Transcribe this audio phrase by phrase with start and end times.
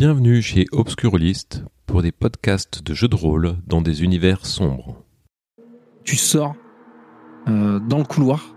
[0.00, 5.04] Bienvenue chez Obscurlist pour des podcasts de jeux de rôle dans des univers sombres.
[6.04, 6.54] Tu sors
[7.48, 8.56] euh, dans le couloir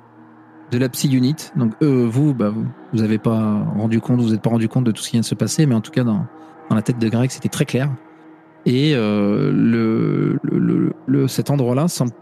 [0.72, 1.36] de la Psy Unit.
[1.58, 4.92] Donc euh, vous, bah, vous, vous pas rendu compte, vous n'êtes pas rendu compte de
[4.94, 6.26] tout ce qui vient de se passer, mais en tout cas dans,
[6.72, 7.92] la tête de Greg, c'était très clair.
[8.66, 12.14] Et euh, le, cet endroit-là semble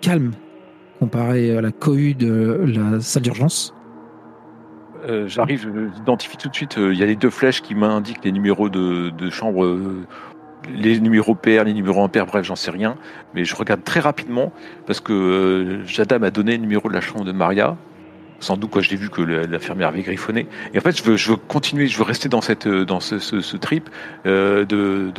[0.00, 0.32] calme
[0.98, 3.74] comparé à la cohue de la salle d'urgence.
[5.06, 6.78] Euh, J'arrive, j'identifie tout de suite.
[6.78, 10.06] euh, Il y a les deux flèches qui m'indiquent les numéros de, chambre, euh,
[10.74, 12.96] les numéros paires, les numéros impaires, bref, j'en sais rien.
[13.34, 14.52] Mais je regarde très rapidement
[14.86, 17.76] parce que euh, Jada m'a donné le numéro de la chambre de Maria.
[18.40, 20.46] Sans doute, quoi, je l'ai vu que l'infirmière avait griffonné.
[20.72, 23.90] Et en fait, je veux, continuer, je veux rester dans cette, euh, dans ce, trip
[24.26, 25.12] euh, de,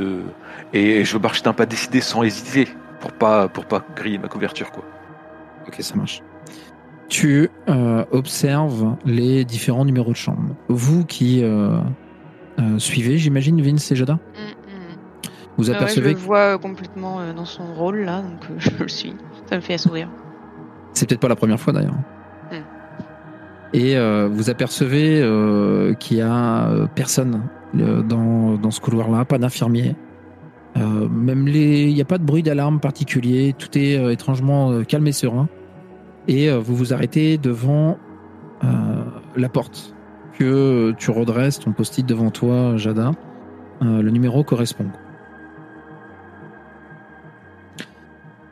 [0.74, 2.70] et je veux marcher d'un pas décidé sans hésiter
[3.02, 4.86] pour pas, pour pas griller ma couverture, quoi.
[5.68, 6.22] Ok, ça marche.
[7.10, 10.56] Tu euh, observes les différents numéros de chambre.
[10.68, 11.80] Vous qui euh,
[12.60, 15.30] euh, suivez, j'imagine, Vince et Jada, Mm, mm.
[15.58, 18.88] vous Ah ouais, apercevez je le vois complètement dans son rôle là, donc je le
[18.88, 19.16] suis.
[19.48, 20.08] Ça me fait sourire.
[20.94, 21.98] C'est peut-être pas la première fois d'ailleurs.
[22.52, 22.64] Hmm.
[23.74, 23.96] Et
[24.28, 25.24] vous apercevez
[26.00, 29.96] qu'il y a personne dans, dans ce couloir-là, pas d'infirmier.
[30.76, 33.54] Même les, il n'y a pas de bruit d'alarme particulier.
[33.58, 35.48] Tout est étrangement calme et serein.
[36.28, 37.98] Et euh, vous vous arrêtez devant
[38.64, 38.68] euh,
[39.36, 39.94] la porte
[40.38, 43.12] que tu redresses, ton post-it devant toi, Jada.
[43.82, 44.86] Euh, le numéro correspond.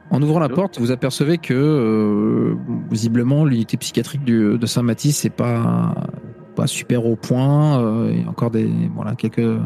[0.10, 2.56] En ouvrant la porte, vous apercevez que euh,
[2.90, 5.94] visiblement l'unité psychiatrique du- de Saint-Mathis c'est pas
[6.56, 7.80] pas super au point.
[7.82, 9.60] euh, il y a encore des voilà quelques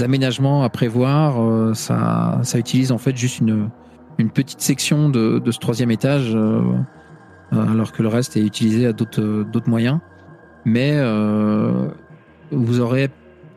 [0.00, 1.40] aménagements à prévoir.
[1.42, 3.70] euh, ça ça utilise en fait juste une
[4.18, 6.36] une petite section de, de ce troisième étage,
[7.50, 10.00] alors que le reste est utilisé à d'autres d'autres moyens.
[10.64, 11.88] Mais euh,
[12.50, 13.08] vous aurez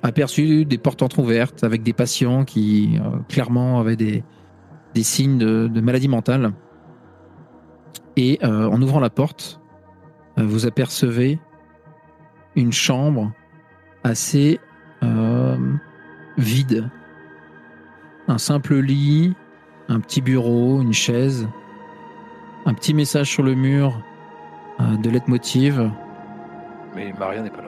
[0.04, 4.24] aperçu des portes entrouvertes avec des patients qui euh, clairement avaient des
[5.04, 6.54] signes de, maladie mentale.
[8.18, 9.60] Et euh, en ouvrant la porte,
[10.38, 11.40] euh, vous apercevez
[12.56, 13.32] une chambre
[14.04, 14.60] assez
[15.04, 15.58] euh,
[16.38, 16.90] vide.
[18.28, 19.34] Un simple lit,
[19.88, 21.48] un petit bureau, une chaise,
[22.66, 24.00] un petit message sur le mur
[24.80, 25.90] euh, de leitmotiv.
[26.96, 27.68] Mais Maria n'est pas là.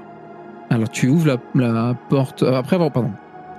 [0.70, 2.44] Alors tu ouvres la, la porte.
[2.44, 3.12] euh, après avoir, pardon.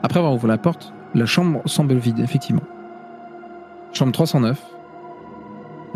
[0.02, 2.62] Après avoir ouvert la porte, la chambre semble vide, effectivement.
[3.92, 4.62] Chambre 309.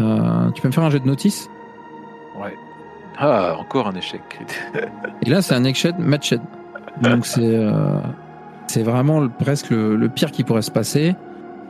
[0.01, 1.51] Euh, tu peux me faire un jet de notice?
[2.41, 2.55] Ouais.
[3.19, 4.23] Ah, encore un échec.
[5.23, 6.41] Et là, c'est un échec matched.
[7.03, 7.69] Donc c'est
[8.69, 11.17] c'est vraiment le- presque le, le pire qui pourrait se passer.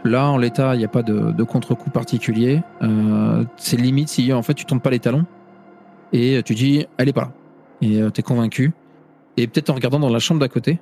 [0.04, 2.62] Là, en l'état, il n'y a pas de, contre-coup particulier.
[2.82, 5.26] Euh, c'est limite si en fait tu tombes pas les talons
[6.12, 7.32] et tu dis elle est pas là.
[7.80, 8.72] Et tu es convaincu.
[9.36, 10.80] Et peut-être en regardant dans la chambre d'à côté,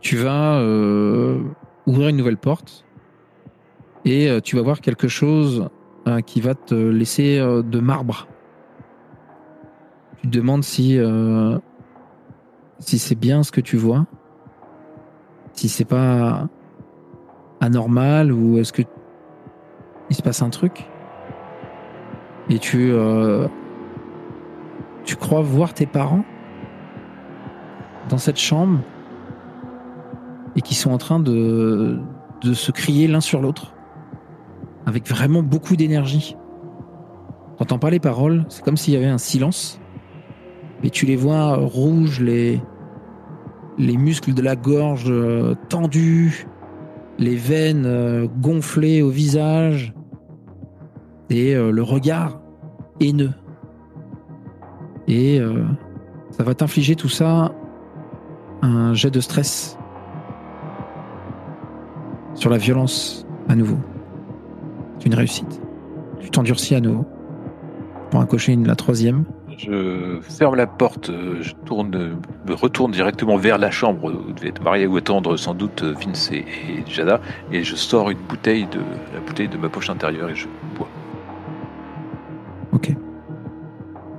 [0.00, 1.40] tu vas euh,
[1.86, 2.84] ouvrir une nouvelle porte
[4.04, 5.68] et euh, tu vas voir quelque chose
[6.06, 8.28] euh, qui va te laisser euh, de marbre.
[10.18, 11.58] Tu te demandes si euh,
[12.78, 14.06] si c'est bien ce que tu vois,
[15.54, 16.48] si c'est pas
[17.64, 18.82] anormal ou est-ce que
[20.10, 20.86] il se passe un truc
[22.50, 23.48] et tu euh,
[25.04, 26.24] tu crois voir tes parents
[28.08, 28.80] dans cette chambre
[30.56, 31.98] et qui sont en train de
[32.52, 33.74] se crier l'un sur l'autre
[34.86, 36.36] avec vraiment beaucoup d'énergie.
[37.56, 39.80] T'entends pas les paroles, c'est comme s'il y avait un silence
[40.84, 42.60] mais tu les vois rouges, les,
[43.78, 46.46] les muscles de la gorge euh, tendus,
[47.18, 49.94] les veines euh, gonflées au visage
[51.30, 52.40] et euh, le regard
[53.00, 53.32] haineux.
[55.06, 55.64] Et euh,
[56.30, 57.52] ça va t'infliger tout ça
[58.62, 59.78] un jet de stress
[62.34, 63.78] sur la violence à nouveau.
[64.98, 65.60] C'est une réussite.
[66.20, 67.04] Tu t'endurcis à nouveau
[68.10, 69.24] pour un cocher une, la troisième.
[69.56, 72.14] Je ferme la porte, euh, je tourne, euh,
[72.48, 75.94] me retourne directement vers la chambre où devait être Maria ou attendre sans doute euh,
[75.94, 77.20] Vince et, et Jada,
[77.52, 78.80] et je sors une bouteille de
[79.12, 80.88] la bouteille de ma poche intérieure et je bois.
[82.72, 82.92] Ok.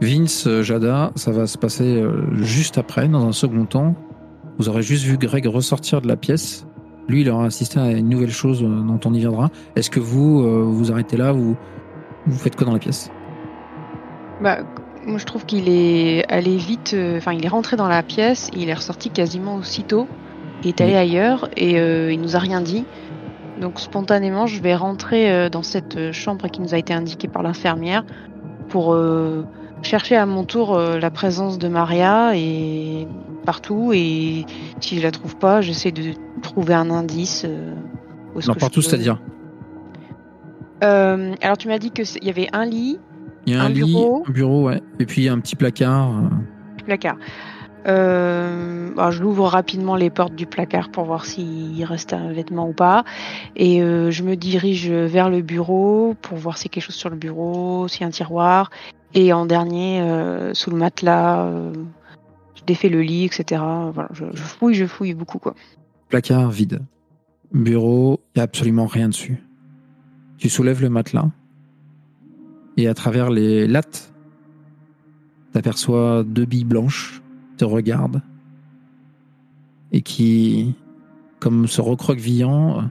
[0.01, 2.03] Vince, Jada, ça va se passer
[2.33, 3.95] juste après, dans un second temps.
[4.57, 6.67] Vous aurez juste vu Greg ressortir de la pièce.
[7.07, 9.49] Lui, il aura assisté à une nouvelle chose dont on y viendra.
[9.75, 11.55] Est-ce que vous, vous arrêtez là vous,
[12.25, 13.09] vous faites quoi dans la pièce?
[14.41, 14.59] Bah,
[15.05, 18.49] moi je trouve qu'il est allé vite, euh, enfin il est rentré dans la pièce,
[18.55, 20.07] et il est ressorti quasiment aussitôt,
[20.63, 20.97] il est allé Oui.
[20.97, 22.85] ailleurs et euh, il nous a rien dit.
[23.61, 27.43] Donc spontanément je vais rentrer euh, dans cette chambre qui nous a été indiquée par
[27.43, 28.03] l'infirmière
[28.69, 29.45] pour euh,
[29.81, 33.07] chercher à mon tour la présence de Maria et
[33.45, 34.45] partout et
[34.79, 37.43] si je la trouve pas, j'essaie de trouver un indice.
[37.45, 37.73] euh,
[38.35, 39.19] où Non, partout, c'est-à-dire
[40.83, 42.99] Euh, alors tu m'as dit que c'est- il y avait un lit,
[43.45, 44.23] Il y a un, Un lit, bureau.
[44.27, 44.81] un bureau, ouais.
[44.99, 46.09] Et puis il y a un petit placard.
[46.11, 47.17] euh, placard.
[47.87, 52.67] Euh, alors, je l'ouvre rapidement les portes du placard pour voir s'il reste un vêtement
[52.69, 53.03] ou pas.
[53.55, 56.95] Et euh, je me dirige vers le bureau pour voir s'il y a quelque chose
[56.95, 58.71] sur le bureau, s'il y a un tiroir.
[59.13, 61.47] Et en dernier, euh, sous le matelas,
[62.55, 63.61] je défais le lit, etc.
[63.93, 65.37] Voilà, je, je fouille, je fouille beaucoup.
[65.39, 65.53] quoi.
[66.09, 66.81] Placard vide.
[67.53, 69.41] Bureau, il n'y a absolument rien dessus.
[70.39, 71.27] Tu soulèves le matelas
[72.77, 74.13] et à travers les lattes,
[75.53, 78.21] t'aperçois deux billes blanches qui te regardent
[79.91, 80.75] et qui,
[81.39, 82.83] comme se recroquevillant, euh,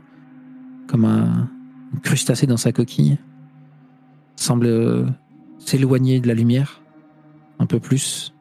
[0.87, 1.51] comme un
[2.03, 3.19] crustacé dans sa coquille,
[4.37, 5.07] semble euh,
[5.59, 6.81] s'éloigner de la lumière
[7.59, 8.35] un peu plus.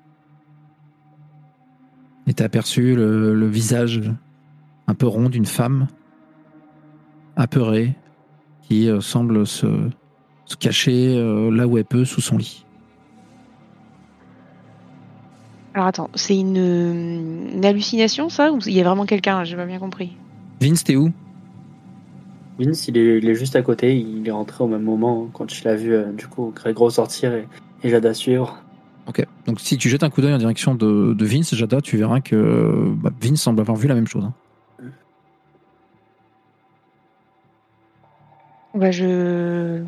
[2.28, 4.02] Et t'as aperçu le, visage
[4.88, 5.88] un peu rond d'une femme
[7.36, 7.96] apeurée
[8.62, 9.90] qui euh, semble se,
[10.46, 12.66] se cacher euh, là où elle peut sous son lit.
[15.74, 19.66] Alors attends, c'est une, une hallucination ça Ou il y a vraiment quelqu'un J'ai pas
[19.66, 20.16] bien compris?
[20.62, 21.12] Vince, t'es où?
[22.60, 25.60] Vince, il est, il est juste à côté, il est rentré au même moment quand
[25.60, 27.48] il a vu euh, du coup Greg sortir et,
[27.84, 28.62] et Jada suivre.
[29.08, 29.26] Ok.
[29.48, 32.22] Donc si tu jettes un coup d'œil en direction de, de Vince, Jada, tu verras
[32.22, 34.24] que bah, Vince semble avoir vu la même chose.
[34.24, 34.34] hein.
[38.76, 39.84] Bah je,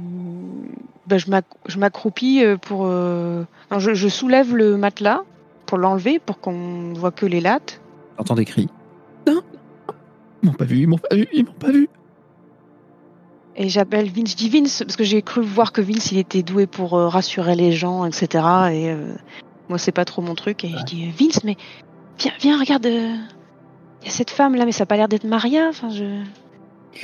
[1.07, 2.85] bah, je m'ac- je m'accroupis euh, pour.
[2.85, 5.21] euh, non, je, je soulève le matelas
[5.65, 7.81] pour l'enlever pour qu'on voit que les lattes.
[8.17, 8.69] T'entends des cris.
[9.27, 9.41] Non
[10.43, 11.89] Ils m'ont pas vu, ils m'ont pas vu, ils m'ont pas vu.
[13.57, 16.43] Et j'appelle Vince, je dis Vince, parce que j'ai cru voir que Vince il était
[16.43, 18.27] doué pour euh, rassurer les gens, etc.
[18.71, 19.15] Et euh,
[19.69, 20.63] moi c'est pas trop mon truc.
[20.65, 21.55] Et je dis Vince, mais
[22.19, 25.23] viens, viens, regarde, il y a cette femme là, mais ça a pas l'air d'être
[25.23, 25.67] Maria.
[25.69, 26.21] Enfin, je.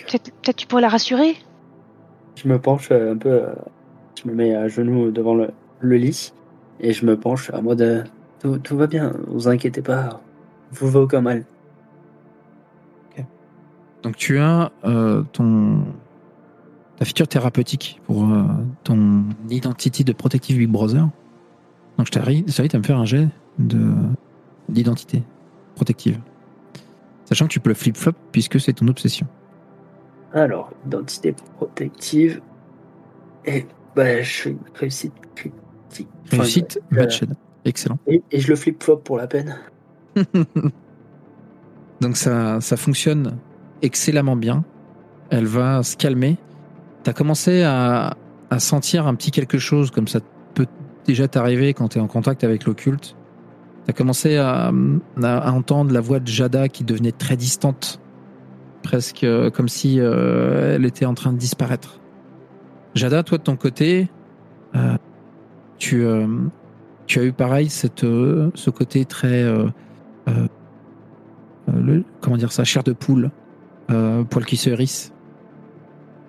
[0.07, 1.35] Peut-être peut tu pourrais la rassurer?
[2.35, 3.43] Je me penche un peu,
[4.21, 5.49] je me mets à genoux devant le,
[5.79, 6.33] le lit
[6.79, 8.03] et je me penche en mode euh,
[8.39, 10.21] tout, tout va bien, vous inquiétez pas,
[10.71, 11.45] vous va aucun mal.
[14.03, 15.83] Donc tu as euh, ton
[16.97, 18.43] ta feature thérapeutique pour euh,
[18.83, 21.07] ton identity de Protective Big Brother.
[21.97, 23.27] Donc je t'invite à me faire un jet
[23.59, 23.93] de
[24.69, 25.23] d'identité
[25.75, 26.19] protective.
[27.25, 29.27] Sachant que tu peux le flip-flop puisque c'est ton obsession.
[30.33, 32.41] Alors, identité protective
[33.45, 33.65] et
[33.95, 36.07] bah, je fais réussite critique.
[36.27, 37.07] Enfin, Réussite, euh.
[37.65, 37.99] Excellent.
[38.07, 39.55] et, et je le flip-flop pour la peine.
[42.01, 43.37] Donc ça, ça fonctionne
[43.81, 44.63] excellemment bien.
[45.29, 46.37] Elle va se calmer.
[47.03, 48.15] Tu as commencé à,
[48.49, 50.19] à sentir un petit quelque chose, comme ça
[50.55, 50.65] peut
[51.05, 53.15] déjà t'arriver quand tu es en contact avec l'occulte.
[53.85, 54.71] Tu as commencé à,
[55.23, 57.99] à- à entendre la voix de Jada qui devenait très distante,
[58.83, 61.99] presque euh, comme si euh, elle était en train de disparaître.
[62.93, 64.09] Jada, toi de ton côté,
[64.75, 64.97] euh,
[65.77, 66.27] tu, euh,
[67.07, 67.69] tu as eu pareil
[68.03, 69.45] euh, ce côté très...
[72.19, 73.31] comment dire ça, chair de poule,
[73.87, 75.13] poil qui se hérisse.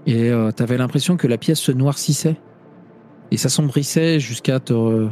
[0.06, 2.36] Et euh, t'avais l'impression que la pièce se noircissait
[3.30, 5.08] et s'assombrissait jusqu'à te.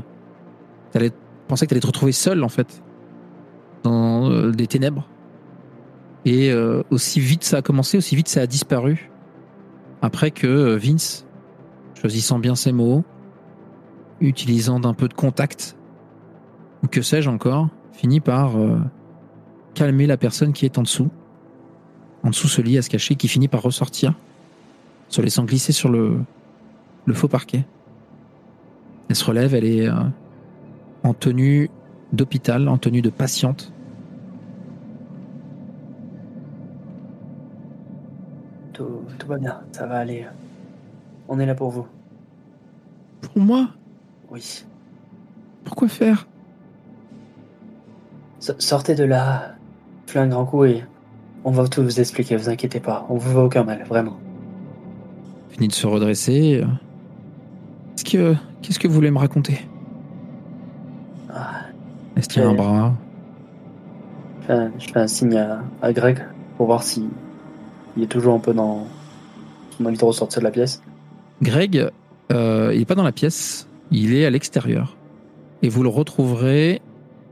[0.90, 1.12] T'allais
[1.46, 2.82] penser que t'allais te retrouver seul en fait
[3.82, 5.08] dans des ténèbres.
[6.24, 6.52] Et
[6.90, 9.10] aussi vite ça a commencé, aussi vite ça a disparu.
[10.02, 11.26] Après que Vince,
[12.00, 13.04] choisissant bien ses mots,
[14.20, 15.76] utilisant d'un peu de contact,
[16.82, 18.78] ou que sais-je encore, finit par euh,
[19.74, 21.10] calmer la personne qui est en dessous,
[22.22, 24.14] en dessous ce lit à se cacher, qui finit par ressortir,
[25.08, 26.24] se laissant glisser sur le,
[27.12, 27.66] faux parquet.
[29.10, 29.94] Elle se relève, elle est euh,
[31.02, 31.68] en tenue
[32.14, 33.72] d'hôpital, en tenue de patiente.
[38.72, 40.24] Tout va bien, ça va aller.
[41.30, 41.86] On est là pour vous.
[43.22, 43.68] Pour moi,
[44.30, 44.64] Oui.
[45.64, 46.26] pourquoi faire?
[48.40, 49.54] S- Sortez de là,
[50.08, 50.82] fais un grand coup et
[51.44, 54.16] on va tout vous expliquer, vous inquiétez pas, on vous va aucun mal, vraiment.
[55.50, 56.64] Finit de se redresser.
[57.96, 59.60] Qu'est-ce que, qu'est-ce que vous voulez me raconter?
[61.32, 61.60] Ah,
[62.16, 62.92] Elle se tient un Euh, bras?
[64.40, 67.08] je, fais un, je fais un signe à, à Greg pour voir si
[67.96, 68.86] il est toujours un peu dans
[69.76, 70.82] son envie de ressortir de la pièce.
[71.42, 71.88] Greg,
[72.32, 74.96] euh, il n'est pas dans la pièce, il est à l'extérieur.
[75.62, 76.80] Et vous le retrouverez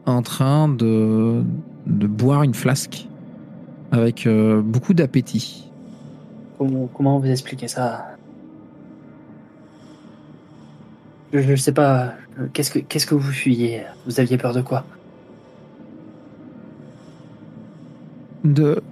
[0.07, 1.43] en train de,
[1.87, 3.07] de boire une flasque
[3.91, 5.71] avec euh, beaucoup d'appétit.
[6.59, 8.07] Comment, comment vous expliquer ça?
[11.33, 12.15] Je, je sais pas.
[12.38, 13.83] euh, Qu'est-ce que qu'est-ce que vous fuyez?
[14.07, 14.85] Vous aviez peur de quoi?
[18.45, 18.83] De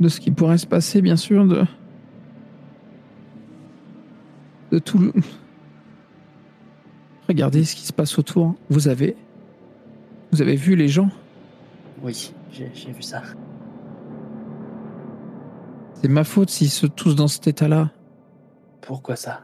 [0.00, 1.64] de ce qui pourrait se passer, bien sûr, de
[4.74, 4.98] de tout.
[4.98, 5.12] le-
[7.28, 8.54] Regardez ce qui se passe autour.
[8.68, 9.16] Vous avez
[10.32, 11.10] vous avez vu les gens?
[12.02, 13.22] Oui, j'ai vu ça.
[15.94, 17.90] C'est ma faute s'ils sont tous dans cet état-là.
[18.80, 19.42] Pourquoi ça?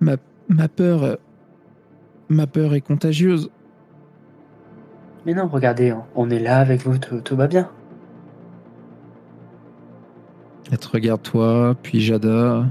[0.00, 0.16] Ma
[0.48, 1.16] ma peur
[2.28, 3.50] ma peur est contagieuse.
[5.24, 7.68] Mais non, regardez, on- on est là avec vous, tout, tout va bien.
[10.70, 12.66] Elle te regarde toi, puis Jada.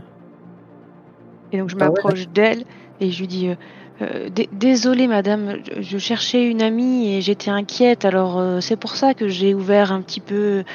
[1.52, 2.64] Et donc je Ah ouais, m'approche d'elle
[3.00, 3.56] et je lui dis euh,
[4.02, 8.96] Euh, dé- Désolée madame, je, cherchais une amie et j'étais inquiète, alors euh, c'est pour
[8.96, 10.66] ça que j'ai ouvert un petit peu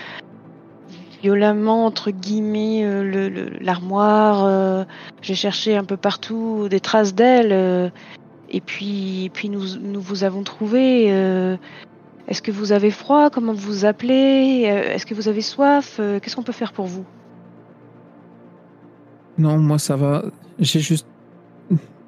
[1.22, 4.86] violemment entre guillemets euh, l'armoire.
[5.20, 7.92] j'ai cherché un peu partout des traces d'elle
[8.48, 11.08] et puis, et puis nous, nous vous avons trouvé.
[12.26, 13.28] Est-ce que vous avez froid?
[13.28, 14.62] Comment vous vous appelez?
[14.64, 16.00] Est-ce que vous avez soif?
[16.22, 17.04] Qu'est-ce qu'on peut faire pour vous?
[19.40, 20.22] Non, moi ça va.
[20.58, 21.06] J'ai juste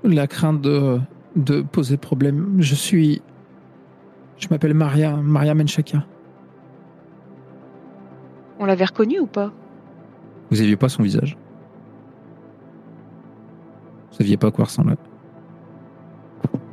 [0.04, 1.00] la crainte de,
[1.34, 2.56] de poser problème.
[2.58, 3.22] Je suis.
[4.36, 6.04] Je m'appelle Maria, Maria Menchaka.
[8.58, 9.50] On l'avait reconnue ou pas?
[10.50, 11.38] Vous aviez pas son visage?
[14.10, 14.96] Vous saviez pas à quoi ressemblait.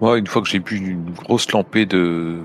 [0.02, 2.40] Moi, une fois que j'ai bu une grosse lampée de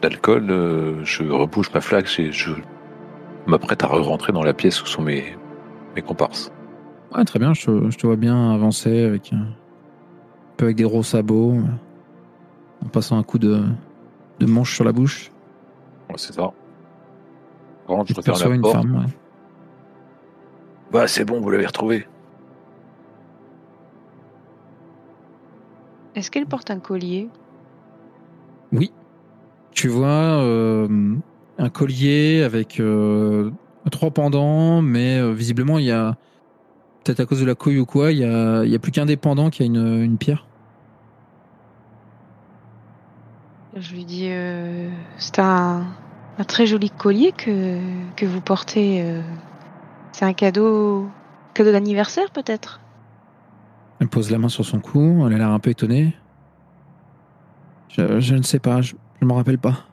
[0.00, 2.52] d'alcool, euh, je rebouche ma flaque et je
[3.46, 5.36] m'apprête à re-rentrer dans la pièce où sont mes,
[5.96, 6.50] mes comparses.
[7.14, 9.46] Ouais, très bien, je te, je te vois bien avancer avec un,
[10.56, 13.62] peu avec des gros sabots, euh, en passant un coup de,
[14.40, 15.30] de manche sur la bouche.
[16.08, 16.52] Ouais, c'est ça.
[17.86, 18.74] Je rentre, je referme la une porte.
[18.74, 18.96] femme.
[18.96, 19.12] ouais.
[20.92, 22.06] Bah, c'est bon, vous l'avez retrouvé.
[26.14, 27.28] Est-ce qu'elle porte un collier?
[28.72, 28.92] Oui.
[29.70, 31.14] Tu vois euh,
[31.58, 33.50] un collier avec euh,
[33.90, 36.16] trois pendants, mais euh, visiblement il y a
[37.04, 38.92] peut-être à cause de la couille ou quoi, il y a, il y a plus
[38.92, 40.46] qu'un des pendants qui a une, une pierre.
[43.76, 45.86] Je lui dis, euh, c'est un,
[46.38, 47.78] un très joli collier que,
[48.16, 49.02] que vous portez.
[49.02, 49.22] euh.
[50.12, 51.08] C'est un cadeau,
[51.54, 52.80] cadeau d'anniversaire peut-être?
[54.00, 56.16] Elle pose la main sur son cou, elle a l'air un peu étonnée.
[57.88, 59.84] Je, je ne sais pas, je ne me rappelle pas.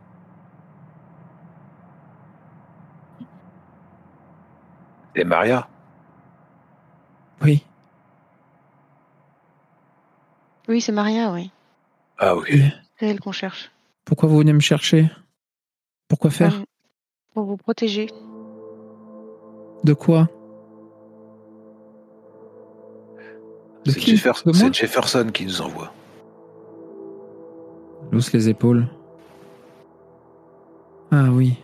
[5.15, 5.67] Et Maria
[7.42, 7.63] Oui,
[10.68, 11.51] Oui, c'est Maria, oui.
[12.18, 12.51] Ah, ok.
[12.98, 13.72] C'est elle qu'on cherche.
[14.06, 15.10] pourquoi vous venez me chercher?
[16.08, 16.56] Pourquoi faire?
[16.56, 16.63] Euh,
[17.34, 18.08] Pour vous protéger.
[19.84, 20.27] De quoi?
[23.86, 24.12] De C'est qui?
[24.12, 24.68] Jefferson, De moi?
[24.68, 25.92] c'est Jefferson qui nous envoie.
[28.12, 28.88] Elle hausse les épaules.
[31.12, 31.58] Ah oui.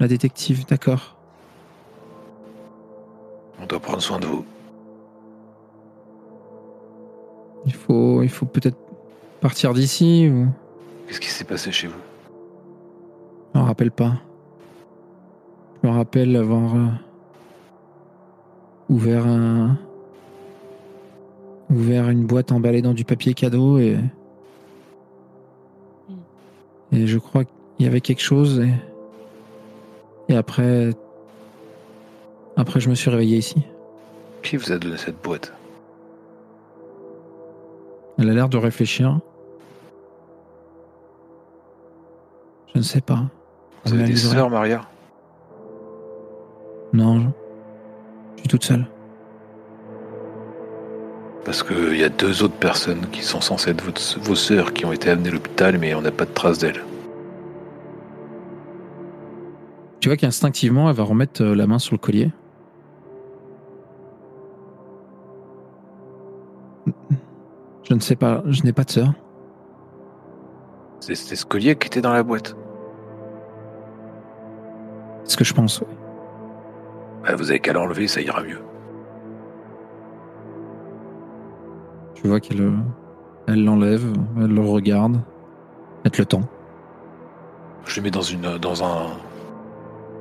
[0.00, 1.13] La détective, d'accord.
[3.60, 4.44] On doit prendre soin de vous.
[7.66, 8.76] Il faut, il faut peut-être
[9.40, 10.48] partir d'ici ou...
[11.06, 12.00] Qu'est-ce qui s'est passé chez vous?
[13.54, 14.14] Je me rappelle pas.
[15.82, 16.88] Je me rappelle avoir euh,
[18.88, 19.78] ouvert un...
[21.70, 23.98] ouvert une boîte emballée dans du papier cadeau et...
[26.92, 28.72] Et je crois qu'il y avait quelque chose et...
[30.28, 30.90] Et après...
[32.56, 33.56] Après je me suis réveillé ici.
[34.42, 35.52] Qui vous a donné cette boîte?
[38.18, 39.18] Elle a l'air de réfléchir.
[42.72, 43.24] Je ne sais pas.
[43.84, 44.82] Vous avez des sœurs, Maria?
[46.92, 48.40] Non, je...
[48.40, 48.86] suis toute seule.
[51.44, 53.84] Parce qu'il y a deux autres personnes qui sont censées être
[54.20, 56.82] vos sœurs qui ont été amenées à l'hôpital, mais on n'a pas de traces d'elles.
[60.00, 62.30] Tu vois qu'instinctivement, elle va remettre euh, la main sur le collier.
[67.84, 69.12] Je ne sais pas, je n'ai pas de sœur.
[71.00, 72.56] C'est- C'était ce collier qui était dans la boîte.
[75.24, 75.80] C'est ce que je pense.
[75.80, 75.86] ouais.
[77.24, 78.60] Bah, vous avez qu'à l'enlever, ça ira mieux.
[82.14, 82.72] Tu vois qu'elle euh,
[83.48, 84.04] elle l'enlève,
[84.38, 85.20] elle le regarde.
[86.04, 86.42] Mettre le temps.
[87.86, 89.06] Je le mets dans, une, dans un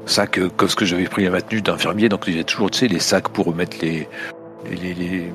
[0.05, 2.09] sac euh, comme ce que j'avais pris à ma tenue d'infirmier.
[2.09, 4.07] Donc il y a toujours, tu sais, les sacs pour remettre les,
[4.69, 5.33] les, les, les-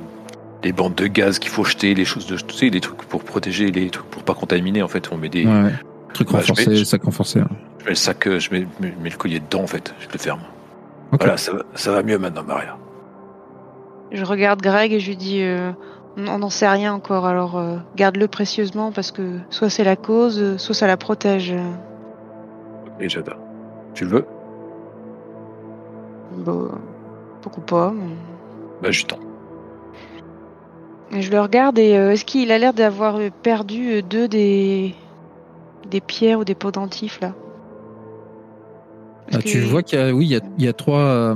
[0.64, 3.22] les bandes de gaz qu'il faut jeter, les choses de, tu sais, les trucs pour
[3.22, 4.82] protéger, les trucs pour pas contaminer.
[4.82, 5.72] En fait, on met des, Ouais, ouais.
[6.14, 7.40] Truc Bah, je renforcé, mets- sac renforcé.
[7.78, 9.62] je mets le sac, euh, je mets, le collier dedans.
[9.62, 10.40] En fait, je le ferme.
[11.12, 12.76] Voilà, ça, va- ça va mieux maintenant, Maria.
[14.10, 15.70] Je regarde Greg et je lui dis, euh,
[16.16, 20.56] on n'en sait rien encore, alors euh, garde-le précieusement parce que soit c'est la cause,
[20.56, 21.54] soit ça la protège.
[23.00, 23.36] Et Jada.
[23.94, 24.26] Tu le veux?
[26.38, 26.68] Bon,
[27.42, 27.92] pourquoi pas.
[27.94, 28.14] mais-
[28.82, 29.18] Bah, j'y tends.
[31.10, 34.94] Je le regarde et euh, est-ce qu'il a l'air d'avoir euh, perdu euh, deux des
[35.90, 37.34] des pierres ou des pendentifs là?
[39.32, 41.34] Ah, tu vois qu'il y a, oui, il y a, il y a trois, euh,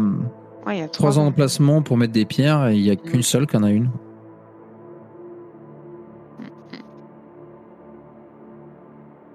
[0.66, 2.96] Ouais, il y a trois trois emplacements pour mettre des pierres et il y a
[2.96, 3.90] qu'une seule qui en a une.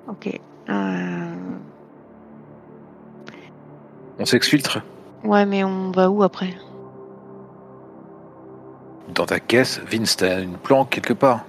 [0.07, 0.39] Ok.
[0.69, 1.35] Euh,
[4.19, 4.81] On s'exfiltre
[5.23, 6.53] Ouais, mais on va où après?
[9.17, 11.45] Dans ta caisse, Vince, t'as une planque quelque part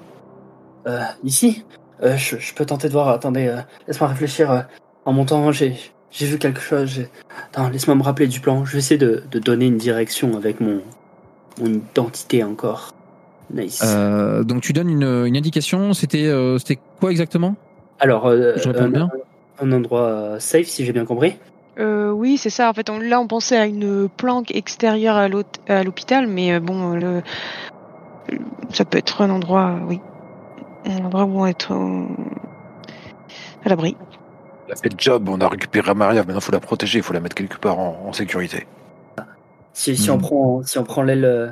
[0.86, 1.64] Euh, ici
[2.02, 3.08] Euh, je, je peux tenter de voir.
[3.08, 4.50] Attendez, euh, laisse-moi réfléchir.
[4.50, 4.60] euh,
[5.04, 5.76] en montant, j'ai
[6.10, 7.02] j'ai vu quelque chose.
[7.52, 8.64] Attends, laisse-moi me rappeler du plan.
[8.64, 10.80] Je vais essayer de, de donner une direction avec mon,
[11.60, 12.94] mon identité encore.
[13.52, 13.82] Nice.
[13.84, 15.92] Euh, donc tu donnes une, une indication.
[15.92, 17.56] C'était euh, c'était quoi exactement?
[18.00, 19.10] Alors, euh, je un, bien.
[19.60, 21.36] un endroit safe, si j'ai bien compris.
[21.78, 22.70] Euh, Oui, c'est ça.
[22.70, 25.28] En fait, on, là, on pensait à une planque extérieure à
[25.84, 27.22] l'hôpital, mais euh, bon, le,
[28.72, 30.00] ça peut être un endroit, euh, oui,
[30.86, 32.06] un endroit où on va être euh,
[33.64, 33.96] à l'abri.
[34.68, 37.14] On a fait le job, on a récupéré Maria, maintenant faut la protéger, il faut
[37.14, 38.66] la mettre quelque part en, en sécurité.
[39.72, 40.22] Si, si on Mhm.
[40.22, 41.50] prend, si on prend l'aile, euh,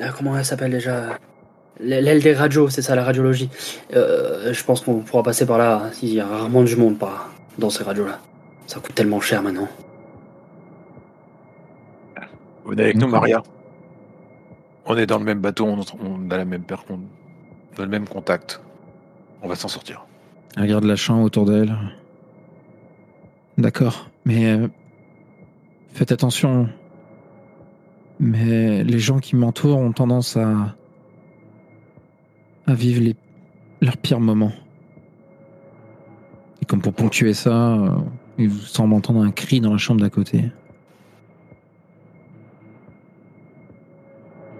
[0.00, 1.18] euh, comment elle s'appelle déjà?
[1.80, 3.50] L'aile des radios, c'est ça, la radiologie.
[3.94, 5.90] Euh, je pense qu'on pourra passer par là.
[6.02, 8.20] Il y a rarement du monde par dans ces radios-là.
[8.66, 9.68] Ça coûte tellement cher maintenant.
[12.64, 13.08] Venez avec nous.
[13.08, 13.42] Maria.
[14.86, 16.94] On est dans le même bateau, on, on a la même per- on
[17.78, 18.60] a le même contact.
[19.42, 20.06] On va s'en sortir.
[20.56, 21.74] Elle Regarde la chambre autour d'elle.
[23.58, 24.68] D'accord, mais euh,
[25.92, 26.68] faites attention.
[28.20, 30.74] Mais les gens qui m'entourent ont tendance à
[32.66, 33.14] à vivre les,
[33.82, 34.52] leurs pires moments.
[36.62, 37.90] Et comme pour ponctuer ça, euh,
[38.38, 40.44] il vous semble entendre un cri dans la chambre d'à côté.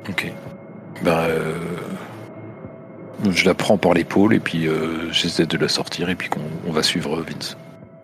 [0.08, 0.32] Ok.
[1.02, 1.54] Ben, euh,
[3.30, 6.40] je la prends par l'épaule et puis euh, j'essaie de la sortir et puis qu'on
[6.66, 7.56] on va suivre Vince.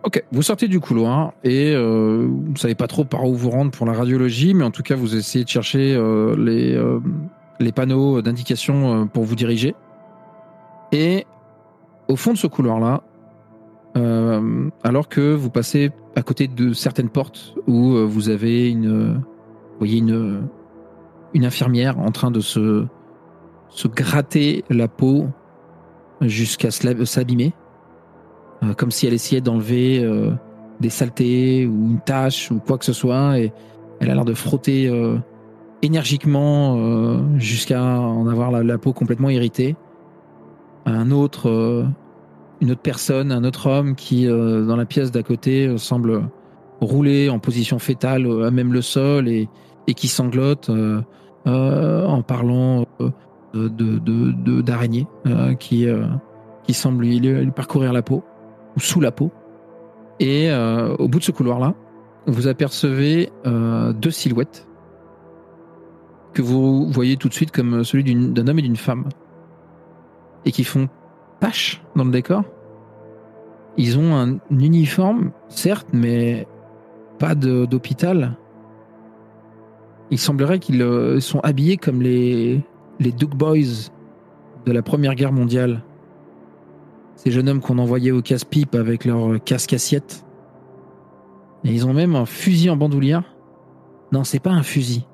[0.02, 3.70] Ok, vous sortez du couloir et euh, vous savez pas trop par où vous rendre
[3.70, 7.00] pour la radiologie, mais en tout cas vous essayez de chercher euh, les, euh,
[7.59, 9.74] les panneaux d'indication euh, pour vous diriger.
[10.90, 11.26] Et
[12.09, 13.02] au fond de ce couloir-là,
[13.96, 19.14] euh, alors que vous passez à côté de certaines portes où euh, vous avez une,
[19.14, 19.18] euh,
[19.79, 20.42] voyez une,
[21.35, 22.87] une infirmière en train de se,
[23.68, 25.26] se gratter la peau
[26.20, 27.53] jusqu'à s'abîmer
[28.76, 30.07] comme si elle essayait d'enlever
[30.81, 33.55] des saletés ou une tache ou quoi que ce soit, et
[34.00, 34.92] elle a l'air de frotter
[35.81, 39.76] énergiquement jusqu'à en avoir la, peau complètement irritée.
[40.85, 41.87] Un autre,
[42.61, 46.29] une autre personne, un autre homme qui, euh, dans la pièce d'à côté, euh, semble
[46.81, 49.49] rouler en position fétale euh, à même le sol et,
[49.96, 50.70] qui sanglote
[51.46, 52.87] en parlant
[53.55, 55.09] de d'araignées
[55.59, 55.88] qui,
[56.62, 58.23] qui semblent lui, lui parcourir la peau
[58.77, 59.33] ou sous la peau.
[60.20, 61.75] Et au bout de ce couloir-là,
[62.29, 64.68] vous apercevez deux silhouettes
[66.35, 69.09] que vous voyez tout de suite comme celui d'un homme et d'une femme.
[70.44, 70.88] Et qui font
[71.96, 72.44] dans le décor.
[73.76, 76.46] Ils ont un uniforme, certes, mais
[77.18, 78.37] pas d'hôpital.
[80.11, 82.62] Il semblerait qu'ils euh, sont habillés comme les,
[82.98, 83.90] les Duke Boys
[84.66, 85.83] de la Première Guerre mondiale.
[87.14, 90.24] Ces jeunes hommes qu'on envoyait au casse-pipe avec leur casque assiette.
[91.64, 93.22] Et ils ont même un fusil en bandoulière.
[94.12, 95.07] Non, c'est pas un fusil.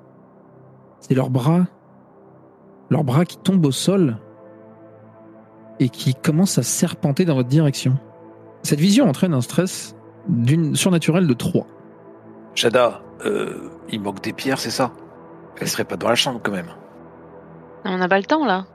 [1.01, 1.67] C'est leurs bras.
[2.89, 4.17] Leurs bras qui tombent au sol
[5.81, 7.97] et qui commencent à serpenter dans votre direction.
[8.63, 9.95] Cette vision entraîne un stress
[10.29, 11.67] d'une surnaturelle de 3.
[12.55, 14.93] Shada, euh, il manque des pierres, c'est ça?
[15.61, 16.71] Elle serait pas dans la chambre quand même.
[17.85, 18.67] On n'a pas le temps là.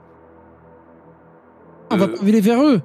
[1.90, 2.80] On va Euh, pas aller vers eux.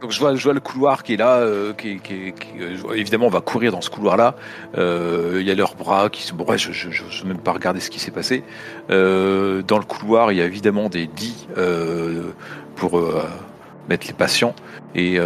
[0.00, 3.26] Donc je vois, je vois le couloir qui est là, euh, qui, qui euh, évidemment
[3.26, 4.36] on va courir dans ce couloir-là.
[4.76, 7.80] Euh, Il y a leurs bras qui se, bon, ouais, je, veux même pas regarder
[7.80, 8.44] ce qui s'est passé.
[8.90, 12.30] Euh, dans le couloir, il y a évidemment des lits euh,
[12.76, 13.00] pour
[13.88, 14.54] mettre les patients.
[14.94, 15.18] Et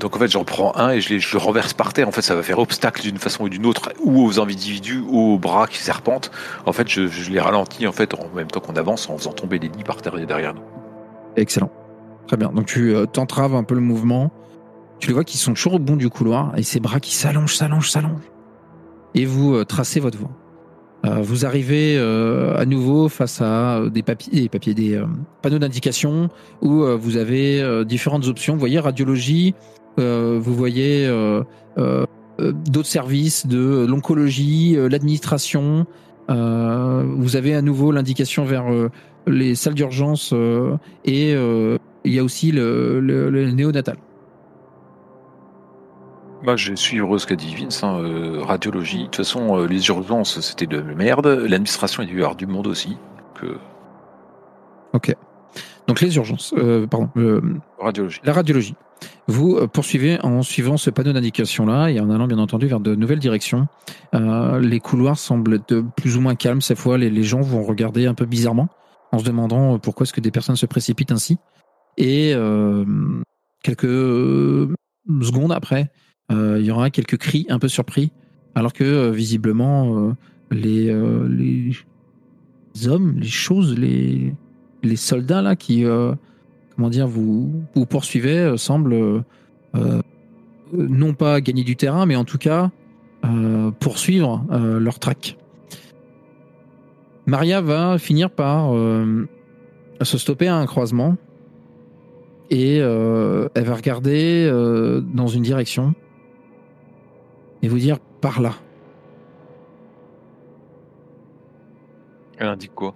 [0.00, 2.08] donc en fait j'en prends un et je, les, je le renverse par terre.
[2.08, 5.34] En fait ça va faire obstacle d'une façon ou d'une autre, ou aux individus, ou
[5.34, 6.30] aux bras qui serpentent.
[6.64, 9.32] En fait je, je les ralentis en fait en même temps qu'on avance en faisant
[9.32, 10.62] tomber les lits par terre derrière nous.
[11.36, 11.70] Excellent.
[12.28, 12.52] Très bien.
[12.52, 14.30] Donc tu euh, t'entraves un peu le mouvement.
[15.00, 17.56] Tu les vois qui sont toujours au bout du couloir et ses bras qui s'allongent,
[17.56, 18.30] s'allongent, s'allongent.
[19.14, 20.30] Et vous euh, tracez votre voie.
[21.06, 25.02] Euh, vous arrivez euh, à nouveau face à des papiers, des, des
[25.42, 26.28] panneaux d'indication
[26.60, 28.54] où vous avez différentes options.
[28.54, 29.54] Vous voyez radiologie,
[29.96, 31.08] vous voyez
[31.76, 35.86] d'autres services, de l'oncologie, l'administration.
[36.28, 38.64] Vous avez à nouveau l'indication vers
[39.28, 40.34] les salles d'urgence
[41.04, 41.36] et
[42.08, 43.96] il y a aussi le, le, le néonatal.
[46.42, 48.98] Moi, je vais suivre ce qu'a dit Vince, hein, euh, radiologie.
[48.98, 51.26] De toute façon, euh, les urgences, c'était de merde.
[51.26, 52.96] L'administration, il y a du monde aussi.
[53.34, 53.56] Que...
[55.86, 57.40] Donc les urgences, euh, pardon, euh,
[57.78, 58.20] Radiologie.
[58.22, 58.74] la radiologie.
[59.26, 62.94] Vous euh, poursuivez en suivant ce panneau d'indication-là et en allant bien entendu vers de
[62.94, 63.68] nouvelles directions.
[64.14, 66.98] Euh, les couloirs semblent être plus ou moins calmes cette fois.
[66.98, 68.68] Les, les gens vont regarder un peu bizarrement
[69.12, 71.38] en se demandant euh, pourquoi est-ce que des personnes se précipitent ainsi.
[71.98, 72.84] Et euh,
[73.62, 73.82] quelques
[75.20, 75.90] secondes après,
[76.30, 78.12] euh, il y aura quelques cris un peu surpris,
[78.54, 80.14] alors que euh, visiblement
[80.52, 80.90] les,
[82.86, 84.34] hommes, les choses, les,
[84.96, 85.84] soldats là qui
[86.76, 89.24] comment dire vous, vous poursuivez semblent
[90.72, 92.70] non pas gagner du terrain, mais en tout cas
[93.80, 94.46] poursuivre
[94.78, 95.36] leur track.
[97.26, 98.72] Maria va finir par
[100.00, 101.16] se stopper à un croisement
[102.50, 105.94] et euh, elle va regarder euh, dans une direction
[107.62, 108.54] et vous dire par là.
[112.38, 112.94] Elle indique quoi?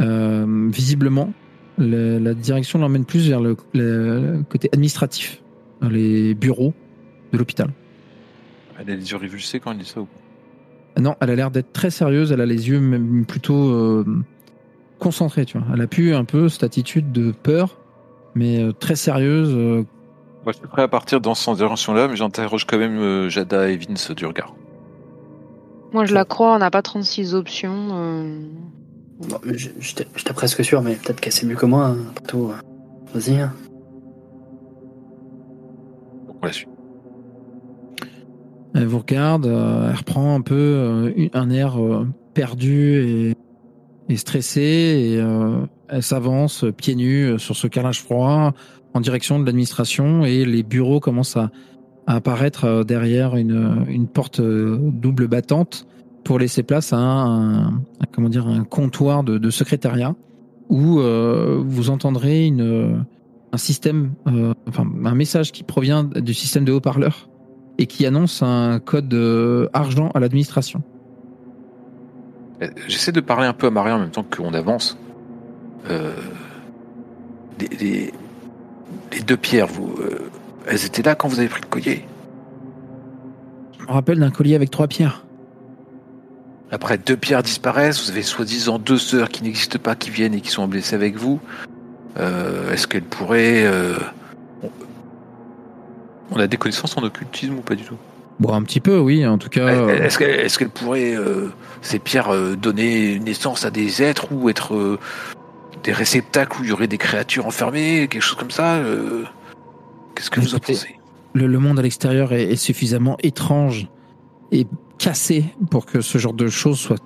[0.00, 1.32] Euh, visiblement,
[1.78, 5.42] le- la direction l'emmène plus vers le, le côté administratif,
[5.80, 6.74] les bureaux
[7.32, 7.70] de l'hôpital.
[8.78, 11.00] Elle a les yeux révulsés quand elle dit ça ou pas?
[11.00, 14.04] Non, elle a l'air d'être très sérieuse, elle a les yeux même plutôt
[14.98, 15.66] concentrés, tu vois.
[15.72, 17.78] Elle a pu un peu cette attitude de peur,
[18.34, 19.50] mais euh, très sérieuse.
[19.54, 19.84] euh,
[20.44, 23.68] Moi, je suis prêt à partir dans cette direction-là, mais j'interroge quand même euh, Jada
[23.68, 24.54] et Vince du regard.
[25.92, 27.88] Moi, je la crois, on n'a pas 36 options.
[27.92, 28.38] euh.
[29.28, 31.86] Bon, J'étais presque sûr, mais peut-être qu'elle sait mieux que moi.
[31.88, 32.50] hein, tout,
[33.14, 33.38] vas-y.
[33.38, 33.52] hein.
[36.26, 36.66] Donc on la suit.
[38.74, 41.76] Elle vous regarde, euh, elle reprend un peu euh, un air
[42.32, 42.94] perdu
[43.28, 43.34] et,
[44.08, 44.60] et stressé,
[45.12, 48.52] et euh, elle s'avance euh, pieds nus euh, sur ce carrelage froid
[48.94, 51.50] en direction de l'administration, et les bureaux commencent à,
[52.06, 55.86] apparaître euh, derrière une, porte euh, double battante
[56.24, 57.80] pour laisser place à un,
[58.12, 60.14] comment dire, un comptoir de, secrétariat
[60.68, 62.52] où euh, vous entendrez
[63.52, 67.28] un système, euh, enfin un message qui provient du système de haut-parleurs
[67.78, 70.82] et qui annonce un code euh, argent à l'administration.
[72.62, 74.96] Euh, J'essaie de parler un peu à Maria en même temps qu'on avance.
[75.90, 76.12] Euh,
[77.58, 78.14] les, les-
[79.12, 80.30] les deux pierres, vous, euh,
[80.66, 82.04] elles étaient là quand vous avez pris le collier.
[83.78, 85.24] Je me rappelle d'un collier avec trois pierres.
[86.70, 88.02] Après, deux pierres disparaissent.
[88.04, 91.16] Vous avez soi-disant deux sœurs qui n'existent pas, qui viennent et qui sont blessées avec
[91.16, 91.40] vous.
[92.18, 93.64] Euh, Est-ce qu'elles pourraient...
[93.66, 93.96] euh,
[96.30, 97.96] on- a des connaissances en occultisme ou pas du tout?
[98.40, 99.26] Bon, un petit peu, oui.
[99.26, 101.50] En tout cas, Est-ce qu'elles est pourraient, euh,
[101.82, 104.98] ces pierres, donner naissance à des êtres ou être
[105.82, 109.24] des réceptacles où il y aurait des créatures enfermées, quelque chose comme ça euh,
[110.14, 110.96] Qu'est-ce que vous en pensez?
[111.34, 113.88] le, le monde à l'extérieur est, est suffisamment étrange
[114.52, 114.66] et
[114.98, 117.02] cassé pour que ce genre de choses soit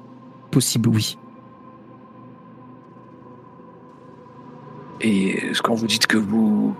[0.50, 1.16] possible, oui.
[5.00, 6.74] Et quand vous dites que vous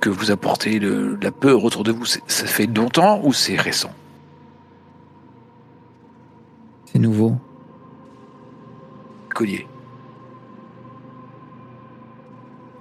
[0.00, 3.92] que vous apportez le- la peur autour de vous, ça fait longtemps ou c'est récent?
[6.84, 7.36] C'est nouveau.
[9.34, 9.66] Collier.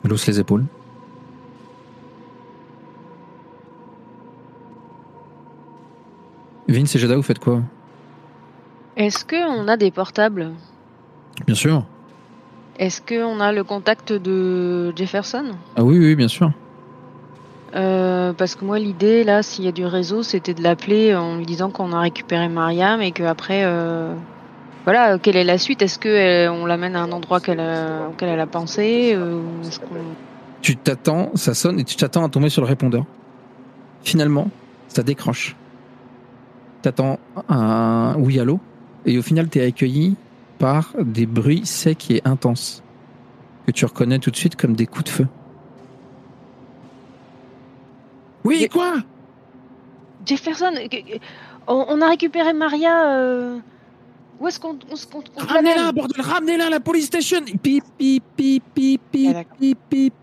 [0.04, 0.66] Elle hausse les épaules.
[6.68, 7.62] Vince et Jada, vous faites quoi?
[8.96, 10.52] Est-ce qu'on a des portables?
[11.46, 11.86] Bien sûr.
[12.80, 15.46] Est-ce qu'on a le contact de Jefferson?
[15.76, 16.52] Ah oui, oui, bien sûr.
[17.76, 21.38] Euh, Parce que moi, l'idée, là, s'il y a du réseau, c'était de l'appeler en
[21.38, 24.14] lui disant qu'on a récupéré Mariam et qu'après, euh,
[24.84, 25.82] voilà, quelle est la suite?
[25.82, 29.80] Est-ce qu'on l'amène à un endroit qu'elle a- auquel elle a pensé euh, ou est-ce
[29.80, 29.88] qu'on-
[30.62, 33.06] Tu t'attends, ça sonne et tu t'attends à tomber sur le répondeur.
[34.04, 34.50] Finalement,
[34.90, 35.56] ça décroche.
[36.82, 37.18] T'attends
[37.50, 38.60] un oui allô
[39.06, 40.16] et au final t'es accueilli
[40.60, 42.84] par des bruits secs et intenses
[43.66, 45.28] que tu reconnais tout de suite comme des coups de feu.
[48.44, 48.96] Oui, quoi?
[50.26, 50.72] Jefferson,
[51.68, 53.12] on, on a récupéré Maria.
[53.14, 53.58] euh,
[54.44, 57.84] Où est-ce qu'on on, se- on, on Ramenez-la, bordel, ramenez-la à la police station Pip,
[57.98, 59.58] pip, pip, pip, Ah, pip, d'accord.
[59.58, 60.14] pip, pip.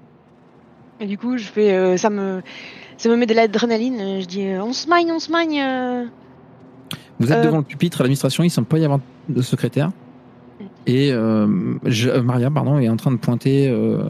[1.00, 2.42] Et du coup, je fais, euh, ça me,
[2.98, 3.98] ça me met de l'adrénaline.
[3.98, 5.58] euh, Je dis, euh, on se magne, on se magne.
[5.62, 6.04] euh.
[7.18, 9.40] Vous êtes Euh, devant le pupitre à l'administration, il ne semble pas y avoir de
[9.40, 9.90] secrétaire.
[10.86, 14.04] Et euh, je- euh, Maria, pardon, est en train de pointer euh,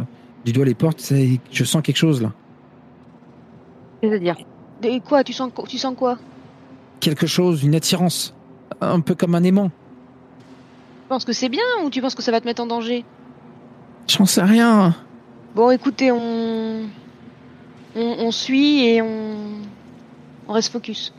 [0.45, 1.01] du doigt les portes.
[1.53, 2.33] Je sens quelque chose là.
[4.03, 4.37] C'est-à-dire
[4.83, 5.23] Et quoi?
[5.23, 6.19] Tu sens, quoi- tu sens quoi?
[6.99, 8.35] Quelque chose, une attirance,
[8.81, 9.71] un peu comme un aimant.
[11.11, 13.05] Tu penses que c'est bien ou tu penses que ça va te mettre en danger?
[14.07, 14.95] J'en sais rien.
[15.57, 16.85] Bon, écoutez, on...
[17.97, 19.57] on, on suit et on,
[20.47, 21.13] on reste focus.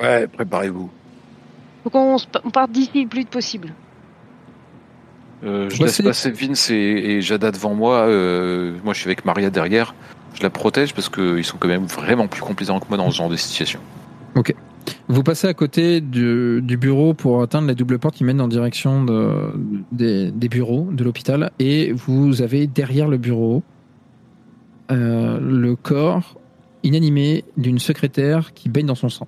[0.00, 0.90] Ouais, préparez-vous.
[1.84, 3.72] Faut qu'on se- on parte d'ici le plus vite possible.
[5.44, 7.98] Euh, je Ouais, laisse c'est- passer Vince et, et Jada devant moi.
[8.08, 9.94] euh, moi, je suis avec Maria derrière.
[10.34, 13.16] Je la protège parce qu'ils sont quand même vraiment plus complaisants que moi dans ce
[13.18, 13.78] genre de situation.
[15.08, 18.48] Vous passez à côté du, du bureau pour atteindre la double porte qui mène en
[18.48, 19.52] direction de-
[19.92, 23.62] des, des bureaux de l'hôpital et vous avez derrière le bureau
[24.90, 26.38] euh, le corps
[26.82, 29.26] inanimé d'une secrétaire qui baigne dans son sang.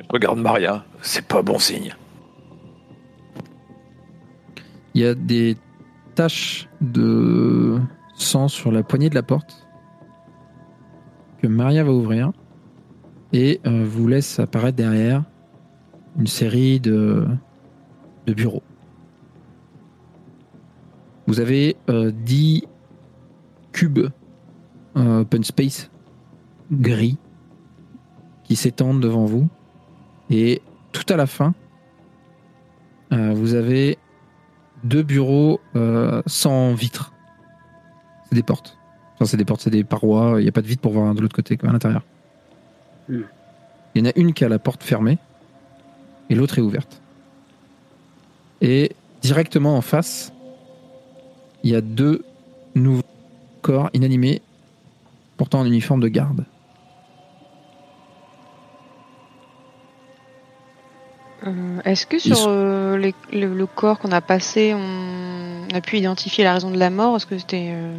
[0.00, 0.84] Je regarde Maria.
[1.02, 1.94] C'est pas bon signe.
[4.94, 5.56] Il y a des
[6.14, 7.78] taches de
[8.14, 9.65] sang sur la poignée de la porte
[11.48, 12.32] Maria va ouvrir
[13.32, 15.24] et euh, vous laisse apparaître derrière
[16.18, 17.26] une série de,
[18.26, 18.62] bureaux.
[21.26, 22.64] Vous avez euh, 10
[23.72, 24.08] cubes
[24.96, 25.90] euh, open space
[26.72, 27.18] gris
[28.44, 29.48] qui s'étendent devant vous
[30.30, 31.54] et tout à la fin
[33.12, 33.98] euh, vous avez
[34.84, 37.12] deux bureaux euh, sans vitres.
[38.24, 38.78] C'est des portes.
[39.16, 40.34] Enfin, c'est des portes, c'est des parois.
[40.38, 42.02] Il n'y a pas de vitre pour voir de l'autre côté, quoi, à l'intérieur.
[43.08, 43.22] Hmm.
[43.94, 45.16] Il y en a une qui a la porte fermée
[46.28, 47.00] et l'autre est ouverte.
[48.60, 50.32] Et directement en face,
[51.62, 52.24] il y a deux
[52.74, 53.02] nouveaux
[53.62, 54.42] corps inanimés
[55.38, 56.44] portant un uniforme de garde.
[61.46, 65.80] Euh, Est-ce que sur sont- euh, les- le, le corps qu'on a passé, on a
[65.80, 67.16] pu identifier la raison de la mort?
[67.16, 67.94] Est-ce que c'était euh,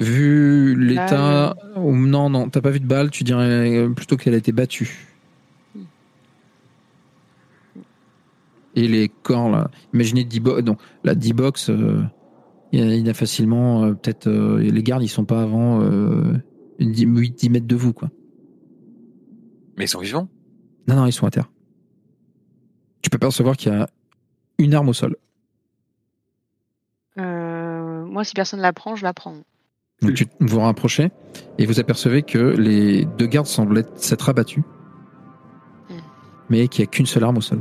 [0.00, 4.38] Vu l'état, ou non, non, t'as pas vu de balle, tu dirais plutôt qu'elle a
[4.38, 5.08] été battue.
[8.74, 12.02] Et les corps là, imaginez 10 box, donc la 10 box, euh,
[12.72, 15.42] il y a- il y a facilement euh, peut-être euh, les gardes ils sont pas
[15.42, 16.32] avant euh,
[16.80, 18.10] 10, 8, 10 mètres de vous quoi.
[19.76, 20.26] Mais ils sont vivants
[20.88, 21.50] Non non ils sont à terre.
[23.02, 23.86] Tu peux percevoir qu'il y a
[24.58, 25.16] une arme au sol.
[27.18, 29.36] euh, Moi, si personne la prend, je la prends.
[30.02, 31.10] Donc tu vous rapprochez
[31.58, 34.64] et vous apercevez que les deux gardes semblent être- s'être abattus,
[35.88, 35.94] Hmm.
[36.50, 37.60] mais qu'il n'y a qu'une seule arme au sol.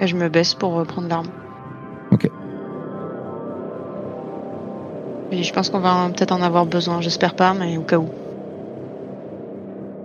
[0.00, 1.26] Et je me baisse pour euh, prendre l'arme.
[2.12, 2.30] Ok.
[5.32, 7.00] Et je pense qu'on va peut-être en avoir besoin.
[7.00, 8.08] J'espère pas, mais au cas où.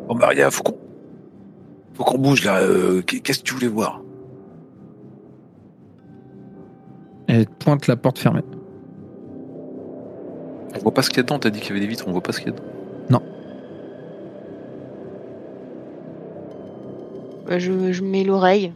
[0.08, 0.76] Bon, Maria, faut qu'on.
[1.94, 2.62] Faut qu'on bouge là.
[2.62, 4.02] euh, Qu'est-ce que tu voulais voir?
[7.28, 8.42] Elle pointe la porte fermée.
[10.82, 11.40] On voit pas ce qu'il y a dedans.
[11.40, 13.22] T'as dit qu'il y avait des vitres, on voit pas ce qu'il y a dedans.
[17.50, 18.72] Euh, je, je mets l'oreille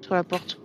[0.00, 0.58] sur la porte.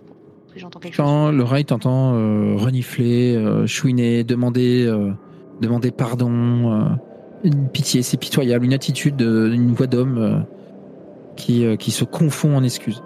[0.56, 1.04] J'entends quelque chose.
[1.04, 5.12] Quand l'oreille t'entend euh, renifler, euh, chouiner, demander, euh,
[5.60, 6.84] demander pardon, euh,
[7.44, 10.38] une pitié, c'est pitoyable, une attitude, euh, une voix d'homme euh,
[11.36, 13.02] qui, euh, qui se confond en excuses.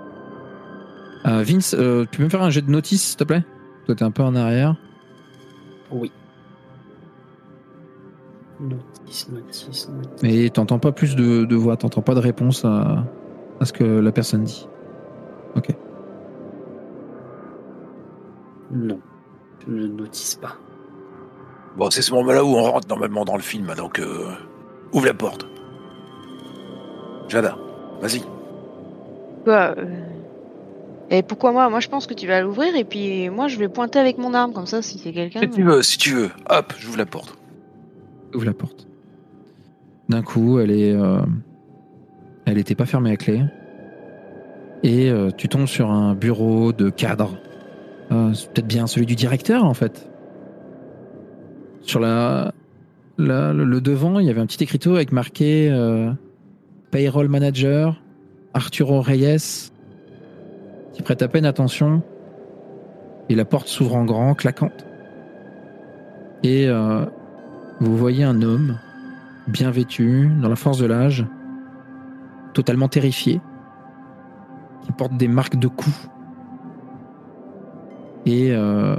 [1.27, 3.45] Euh, Vince, euh, tu peux me faire un jet de notice, s'il te plaît?
[3.85, 4.77] Toi, t'es un peu en arrière.
[5.91, 6.11] Oui.
[8.59, 10.23] Notice, notice, notice.
[10.23, 13.05] Et t'entends pas plus de, de voix, t'entends pas de réponse à,
[13.61, 14.69] à ce que la personne dit.
[18.71, 19.01] Non.
[19.67, 20.57] Je ne notice pas.
[21.77, 24.31] Bon, c'est ce moment-là où on rentre normalement dans le film, donc euh,
[24.93, 25.47] ouvre la porte.
[27.29, 27.57] Jada,
[28.01, 28.23] vas-y.
[29.45, 29.85] Quoi euh,
[31.11, 31.69] Et pourquoi moi?
[31.69, 34.33] Moi, je pense que tu vas l'ouvrir et puis moi, je vais pointer avec mon
[34.33, 35.41] arme comme ça, si c'est quelqu'un.
[35.41, 36.31] Si tu veux, si tu veux.
[36.49, 37.37] Hop, j'ouvre la porte.
[38.45, 38.87] La porte.
[40.09, 41.21] D'un coup, elle est, euh,
[42.45, 43.43] elle était pas fermée à clé.
[44.83, 47.39] Et euh, tu tombes sur un bureau de cadre.
[48.13, 50.09] Euh, peut-être bien celui du directeur en fait.
[51.81, 52.53] Sur la,
[53.17, 55.71] le, devant, il y avait un petit écriteau avec marqué
[56.91, 58.01] Payroll Manager,
[58.55, 59.71] Arturo Reyes.
[60.95, 62.03] Tu prêtes à peine attention.
[63.29, 64.85] Et la porte s'ouvre en grand, claquante.
[66.43, 66.69] Et
[67.81, 68.79] vous voyez un homme
[69.49, 71.27] bien vêtu, dans la force de l'âge,
[72.53, 73.41] totalement terrifié,
[74.83, 76.09] qui porte des marques de coups
[78.25, 78.97] et euh,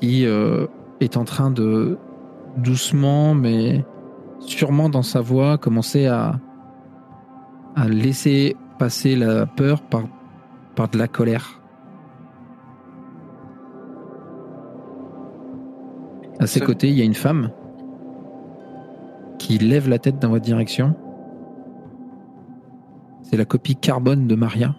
[0.00, 0.66] qui euh,
[1.00, 1.98] est en train de
[2.56, 3.84] doucement mais
[4.38, 6.38] sûrement dans sa voix commencer à,
[7.86, 10.04] laisser passer la peur par
[10.88, 11.59] de la colère.
[16.40, 17.50] À ses côtés, il y a une femme
[19.38, 20.94] qui lève la tête dans votre direction.
[23.22, 24.74] C'est la copie carbone de Maria.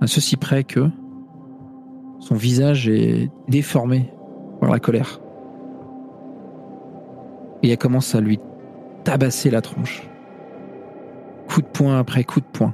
[0.00, 0.88] À ceci près que
[2.18, 4.10] son visage est déformé
[4.58, 5.20] par la colère.
[7.62, 8.40] Et elle commence à lui
[9.04, 10.08] tabasser la tronche.
[11.50, 12.72] Coup de poing après coup de poing.